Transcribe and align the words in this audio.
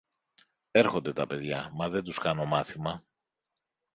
Έρχονται 0.71 1.13
τα 1.13 1.27
παιδιά, 1.27 1.69
μα 1.73 1.89
δεν 1.89 2.03
τους 2.03 2.17
κάνω 2.17 2.45
μάθημα. 2.45 3.03